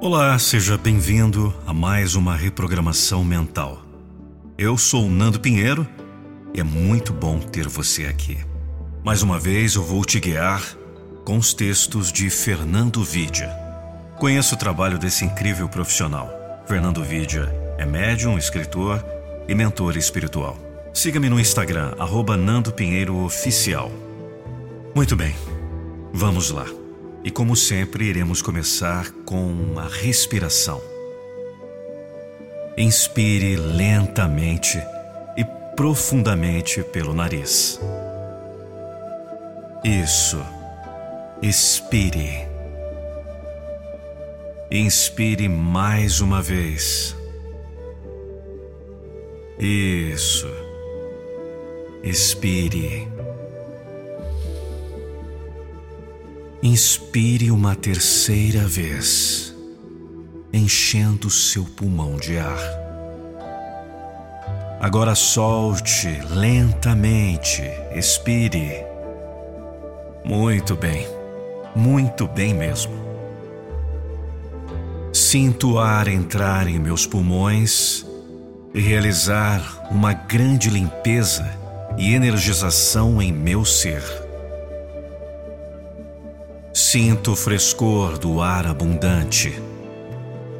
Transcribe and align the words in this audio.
Olá, 0.00 0.38
seja 0.38 0.78
bem-vindo 0.78 1.54
a 1.66 1.74
mais 1.74 2.14
uma 2.14 2.34
reprogramação 2.34 3.22
mental. 3.22 3.82
Eu 4.56 4.78
sou 4.78 5.06
Nando 5.10 5.38
Pinheiro 5.38 5.86
e 6.54 6.60
é 6.60 6.64
muito 6.64 7.12
bom 7.12 7.38
ter 7.40 7.68
você 7.68 8.06
aqui. 8.06 8.38
Mais 9.04 9.22
uma 9.22 9.38
vez 9.38 9.74
eu 9.74 9.82
vou 9.82 10.02
te 10.02 10.18
guiar 10.18 10.62
com 11.26 11.36
os 11.36 11.52
textos 11.52 12.10
de 12.10 12.30
Fernando 12.30 13.04
Vidia. 13.04 13.50
Conheço 14.18 14.54
o 14.54 14.58
trabalho 14.58 14.98
desse 14.98 15.26
incrível 15.26 15.68
profissional. 15.68 16.30
Fernando 16.66 17.04
Vidia 17.04 17.52
é 17.76 17.84
médium, 17.84 18.38
escritor 18.38 19.04
e 19.46 19.54
mentor 19.54 19.94
espiritual. 19.98 20.56
Siga-me 20.94 21.28
no 21.28 21.38
Instagram, 21.38 21.94
arroba 21.98 22.34
Nando 22.34 22.72
Pinheiro 22.72 23.14
Oficial. 23.16 23.92
Muito 24.94 25.14
bem, 25.14 25.34
vamos 26.12 26.50
lá. 26.50 26.66
E 27.24 27.30
como 27.30 27.56
sempre, 27.56 28.04
iremos 28.04 28.40
começar 28.40 29.10
com 29.24 29.74
a 29.78 29.88
respiração. 29.88 30.80
Inspire 32.78 33.56
lentamente 33.56 34.78
e 35.36 35.44
profundamente 35.74 36.82
pelo 36.82 37.14
nariz. 37.14 37.80
Isso. 39.84 40.40
Expire. 41.42 42.46
Inspire 44.70 45.48
mais 45.48 46.20
uma 46.20 46.40
vez. 46.42 47.16
Isso. 49.58 50.48
Expire. 52.02 53.08
Inspire 56.68 57.48
uma 57.52 57.76
terceira 57.76 58.66
vez, 58.66 59.54
enchendo 60.52 61.30
seu 61.30 61.62
pulmão 61.64 62.16
de 62.16 62.38
ar. 62.38 62.58
Agora 64.80 65.14
solte 65.14 66.08
lentamente, 66.28 67.62
expire. 67.94 68.84
Muito 70.24 70.74
bem, 70.74 71.06
muito 71.76 72.26
bem 72.26 72.52
mesmo. 72.52 72.94
Sinto 75.12 75.74
o 75.74 75.78
ar 75.78 76.08
entrar 76.08 76.66
em 76.66 76.80
meus 76.80 77.06
pulmões 77.06 78.04
e 78.74 78.80
realizar 78.80 79.86
uma 79.88 80.12
grande 80.12 80.68
limpeza 80.68 81.48
e 81.96 82.12
energização 82.12 83.22
em 83.22 83.32
meu 83.32 83.64
ser. 83.64 84.25
Sinto 86.88 87.32
o 87.32 87.36
frescor 87.36 88.16
do 88.16 88.40
ar 88.40 88.64
abundante, 88.64 89.52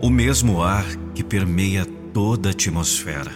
o 0.02 0.10
mesmo 0.10 0.60
ar 0.60 0.84
que 1.14 1.22
permeia 1.22 1.86
toda 2.12 2.48
a 2.48 2.50
atmosfera. 2.50 3.30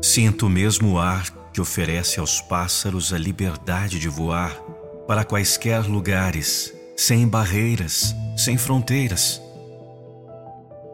Sinto 0.00 0.46
o 0.46 0.48
mesmo 0.48 0.96
ar 0.96 1.50
que 1.52 1.60
oferece 1.60 2.20
aos 2.20 2.40
pássaros 2.40 3.12
a 3.12 3.18
liberdade 3.18 3.98
de 3.98 4.08
voar 4.08 4.56
para 5.04 5.24
quaisquer 5.24 5.84
lugares, 5.84 6.72
sem 6.96 7.26
barreiras, 7.26 8.14
sem 8.36 8.56
fronteiras. 8.56 9.42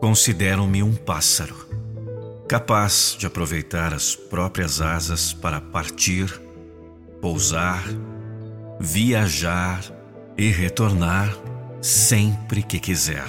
Considero-me 0.01 0.83
um 0.83 0.95
pássaro, 0.95 1.69
capaz 2.49 3.17
de 3.19 3.27
aproveitar 3.27 3.93
as 3.93 4.17
próprias 4.17 4.81
asas 4.81 5.35
para 5.35 5.61
partir, 5.61 6.41
pousar, 7.21 7.85
viajar 8.83 9.85
e 10.39 10.49
retornar 10.49 11.37
sempre 11.83 12.63
que 12.63 12.81
quiser. 12.81 13.27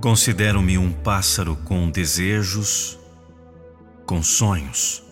Considero-me 0.00 0.76
um 0.76 0.92
pássaro 0.92 1.54
com 1.64 1.88
desejos, 1.88 2.98
com 4.04 4.20
sonhos. 4.24 5.04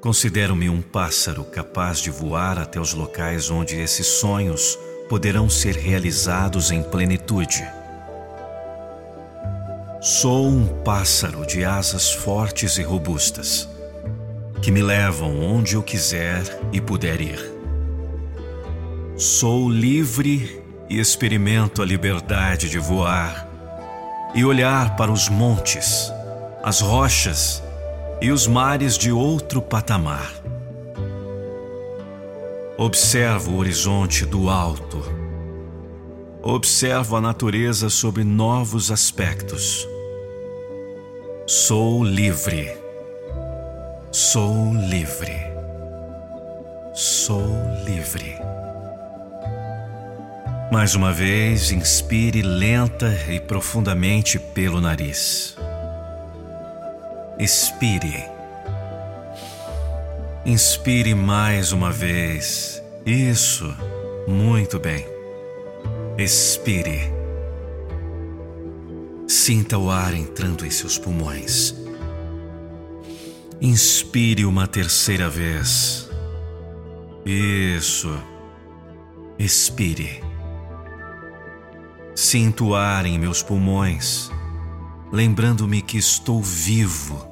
Considero-me 0.00 0.70
um 0.70 0.80
pássaro 0.80 1.44
capaz 1.44 1.98
de 1.98 2.10
voar 2.10 2.58
até 2.58 2.80
os 2.80 2.94
locais 2.94 3.50
onde 3.50 3.76
esses 3.76 4.06
sonhos 4.06 4.78
poderão 5.10 5.50
ser 5.50 5.76
realizados 5.76 6.70
em 6.70 6.82
plenitude. 6.82 7.62
Sou 10.00 10.48
um 10.48 10.66
pássaro 10.82 11.44
de 11.44 11.66
asas 11.66 12.12
fortes 12.12 12.78
e 12.78 12.82
robustas 12.82 13.75
que 14.62 14.70
me 14.70 14.82
levam 14.82 15.40
onde 15.40 15.74
eu 15.74 15.82
quiser 15.82 16.42
e 16.72 16.80
puder 16.80 17.20
ir. 17.20 17.52
Sou 19.16 19.68
livre 19.68 20.62
e 20.88 20.98
experimento 20.98 21.82
a 21.82 21.84
liberdade 21.84 22.68
de 22.68 22.78
voar 22.78 23.48
e 24.34 24.44
olhar 24.44 24.96
para 24.96 25.10
os 25.10 25.28
montes, 25.28 26.12
as 26.62 26.80
rochas 26.80 27.62
e 28.20 28.30
os 28.30 28.46
mares 28.46 28.98
de 28.98 29.10
outro 29.10 29.62
patamar. 29.62 30.30
Observo 32.76 33.52
o 33.52 33.58
horizonte 33.58 34.26
do 34.26 34.50
alto. 34.50 35.02
Observo 36.42 37.16
a 37.16 37.20
natureza 37.20 37.88
sob 37.88 38.22
novos 38.22 38.90
aspectos. 38.90 39.88
Sou 41.46 42.04
livre 42.04 42.85
Sou 44.18 44.72
livre. 44.72 45.36
Sou 46.94 47.46
livre. 47.84 48.34
Mais 50.72 50.94
uma 50.94 51.12
vez, 51.12 51.70
inspire 51.70 52.40
lenta 52.40 53.14
e 53.28 53.38
profundamente 53.38 54.38
pelo 54.38 54.80
nariz. 54.80 55.54
Expire. 57.38 58.24
Inspire 60.46 61.14
mais 61.14 61.72
uma 61.72 61.92
vez. 61.92 62.82
Isso. 63.04 63.70
Muito 64.26 64.80
bem. 64.80 65.06
Expire. 66.16 67.12
Sinta 69.28 69.76
o 69.76 69.90
ar 69.90 70.14
entrando 70.14 70.64
em 70.64 70.70
seus 70.70 70.96
pulmões 70.96 71.85
Inspire 73.60 74.44
uma 74.44 74.66
terceira 74.66 75.30
vez. 75.30 76.10
Isso. 77.24 78.14
Expire. 79.38 80.22
Sinto 82.14 82.74
ar 82.74 83.06
em 83.06 83.18
meus 83.18 83.42
pulmões, 83.42 84.30
lembrando-me 85.10 85.80
que 85.80 85.96
estou 85.96 86.42
vivo 86.42 87.26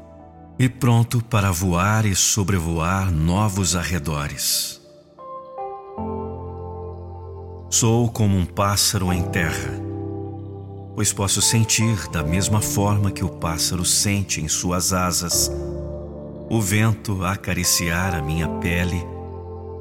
e 0.58 0.66
pronto 0.66 1.22
para 1.22 1.50
voar 1.50 2.06
e 2.06 2.14
sobrevoar 2.14 3.10
novos 3.10 3.76
arredores. 3.76 4.80
Sou 7.68 8.10
como 8.10 8.38
um 8.38 8.46
pássaro 8.46 9.12
em 9.12 9.22
terra, 9.24 9.72
pois 10.94 11.12
posso 11.12 11.42
sentir 11.42 12.08
da 12.08 12.22
mesma 12.22 12.62
forma 12.62 13.10
que 13.10 13.24
o 13.24 13.28
pássaro 13.28 13.84
sente 13.84 14.40
em 14.40 14.48
suas 14.48 14.92
asas 14.94 15.50
o 16.54 16.60
vento 16.60 17.24
acariciar 17.24 18.14
a 18.14 18.22
minha 18.22 18.48
pele 18.60 19.04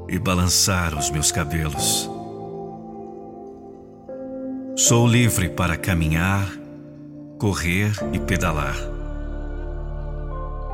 e 0.08 0.18
balançar 0.18 0.92
os 0.98 1.08
meus 1.08 1.30
cabelos. 1.30 2.10
Sou 4.74 5.06
livre 5.06 5.48
para 5.48 5.76
caminhar, 5.76 6.50
correr 7.38 7.92
e 8.12 8.18
pedalar. 8.18 8.74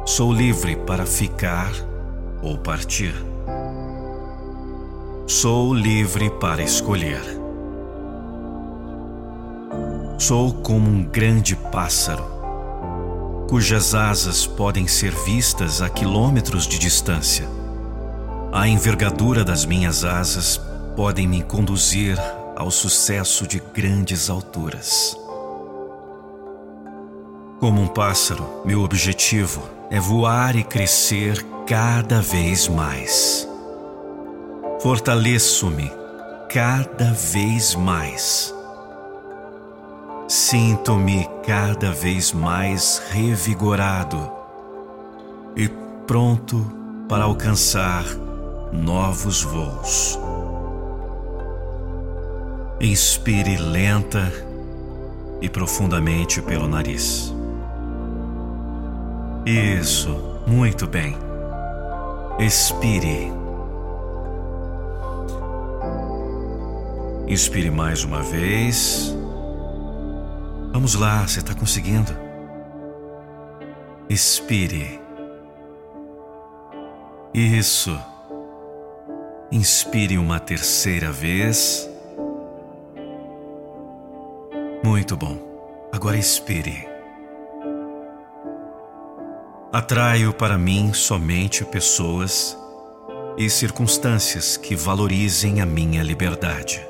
Sou 0.07 0.33
livre 0.33 0.75
para 0.75 1.05
ficar 1.05 1.71
ou 2.43 2.57
partir. 2.57 3.13
Sou 5.27 5.75
livre 5.75 6.31
para 6.31 6.63
escolher. 6.63 7.21
Sou 10.19 10.55
como 10.63 10.89
um 10.89 11.03
grande 11.03 11.55
pássaro 11.55 12.40
cujas 13.51 13.97
asas 13.97 14.47
podem 14.47 14.87
ser 14.87 15.13
vistas 15.25 15.83
a 15.83 15.89
quilômetros 15.89 16.69
de 16.69 16.79
distância. 16.79 17.49
A 18.53 18.69
envergadura 18.69 19.45
das 19.45 19.65
minhas 19.65 20.05
asas 20.05 20.61
podem 20.95 21.27
me 21.27 21.43
conduzir 21.43 22.17
ao 22.55 22.71
sucesso 22.71 23.49
de 23.49 23.61
grandes 23.75 24.31
alturas. 24.31 25.17
Como 27.59 27.83
um 27.83 27.89
pássaro, 27.89 28.63
meu 28.65 28.83
objetivo 28.83 29.61
é 29.91 29.99
voar 29.99 30.55
e 30.55 30.63
crescer 30.63 31.45
cada 31.67 32.23
vez 32.23 32.69
mais. 32.69 33.49
Fortaleço-me 34.81 35.91
cada 36.49 37.13
vez 37.13 37.75
mais 37.75 38.55
Sinto-me 40.31 41.29
cada 41.45 41.91
vez 41.91 42.33
mais 42.33 43.03
revigorado 43.11 44.31
e 45.57 45.69
pronto 46.07 46.65
para 47.09 47.25
alcançar 47.25 48.05
novos 48.73 49.43
voos. 49.43 50.17
Inspire 52.81 53.57
lenta 53.57 54.33
e 55.41 55.49
profundamente 55.49 56.41
pelo 56.41 56.69
nariz. 56.69 57.35
Isso, 59.45 60.17
muito 60.47 60.87
bem. 60.87 61.17
Expire. 62.39 63.33
Inspire 67.27 67.73
mais 67.73 68.05
uma 68.05 68.23
vez. 68.23 69.19
Vamos 70.73 70.95
lá, 70.95 71.27
você 71.27 71.41
está 71.41 71.53
conseguindo. 71.53 72.13
Expire. 74.09 75.01
Isso. 77.35 77.99
Inspire 79.51 80.17
uma 80.17 80.39
terceira 80.39 81.11
vez. 81.11 81.91
Muito 84.85 85.17
bom. 85.17 85.39
Agora 85.93 86.17
expire. 86.17 86.89
Atraio 89.73 90.33
para 90.33 90.57
mim 90.57 90.93
somente 90.93 91.65
pessoas 91.65 92.57
e 93.37 93.51
circunstâncias 93.51 94.57
que 94.57 94.77
valorizem 94.77 95.61
a 95.61 95.67
minha 95.67 96.03
liberdade. 96.03 96.90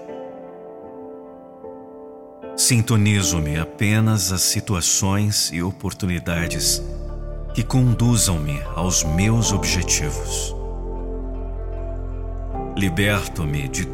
Sintonizo-me 2.61 3.59
apenas 3.59 4.31
às 4.31 4.43
situações 4.43 5.51
e 5.51 5.63
oportunidades 5.63 6.83
que 7.55 7.63
conduzam-me 7.63 8.61
aos 8.77 9.03
meus 9.03 9.51
objetivos. 9.51 10.55
Liberto-me 12.77 13.67
de 13.67 13.87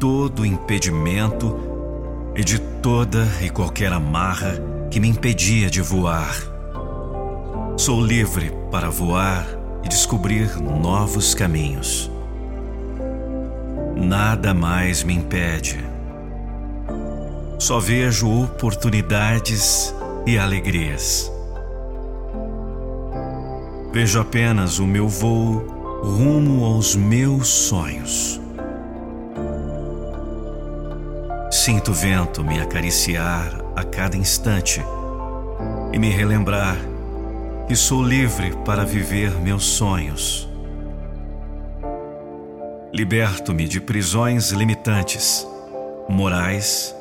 todo 0.00 0.46
impedimento 0.46 2.32
e 2.34 2.42
de 2.42 2.58
toda 2.58 3.28
e 3.42 3.50
qualquer 3.50 3.92
amarra 3.92 4.54
que 4.90 4.98
me 4.98 5.08
impedia 5.08 5.68
de 5.68 5.82
voar 5.82 6.34
Sou 7.76 8.00
livre 8.00 8.50
para 8.70 8.88
voar 8.88 9.44
e 9.84 9.88
descobrir 9.88 10.56
novos 10.58 11.34
caminhos. 11.34 12.10
Nada 13.94 14.54
mais 14.54 15.02
me 15.02 15.12
impede. 15.12 15.93
Só 17.58 17.78
vejo 17.78 18.28
oportunidades 18.42 19.94
e 20.26 20.38
alegrias. 20.38 21.30
Vejo 23.92 24.20
apenas 24.20 24.78
o 24.78 24.86
meu 24.86 25.08
voo 25.08 25.64
rumo 26.02 26.64
aos 26.64 26.96
meus 26.96 27.48
sonhos. 27.48 28.40
Sinto 31.50 31.92
o 31.92 31.94
vento 31.94 32.44
me 32.44 32.60
acariciar 32.60 33.64
a 33.76 33.84
cada 33.84 34.16
instante 34.16 34.84
e 35.92 35.98
me 35.98 36.10
relembrar 36.10 36.76
e 37.68 37.76
sou 37.76 38.02
livre 38.02 38.52
para 38.64 38.84
viver 38.84 39.30
meus 39.40 39.64
sonhos. 39.64 40.48
Liberto-me 42.92 43.66
de 43.66 43.80
prisões 43.80 44.50
limitantes, 44.50 45.46
morais 46.08 46.94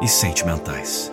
e 0.00 0.08
sentimentais. 0.08 1.12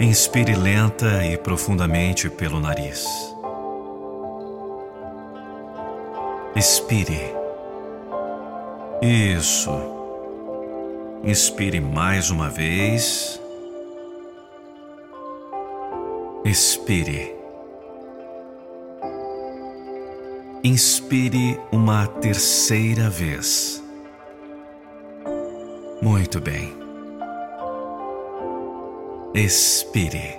Inspire 0.00 0.54
lenta 0.54 1.24
e 1.24 1.36
profundamente 1.36 2.30
pelo 2.30 2.60
nariz. 2.60 3.06
Expire. 6.54 7.34
Isso. 9.02 9.70
Inspire 11.24 11.80
mais 11.80 12.30
uma 12.30 12.48
vez. 12.48 13.40
Expire. 16.44 17.37
Inspire 20.64 21.56
uma 21.70 22.08
terceira 22.08 23.08
vez. 23.08 23.80
Muito 26.02 26.40
bem. 26.40 26.74
Expire. 29.34 30.37